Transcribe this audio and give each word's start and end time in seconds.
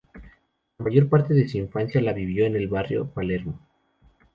La 0.79 0.85
mayor 0.85 1.07
parte 1.09 1.35
de 1.35 1.47
su 1.47 1.59
infancia 1.59 2.01
la 2.01 2.11
vivió 2.11 2.47
en 2.47 2.55
el 2.55 2.67
barrio 2.67 3.07
Palermo. 3.11 3.59